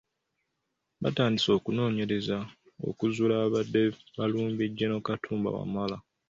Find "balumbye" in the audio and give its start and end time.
4.17-4.65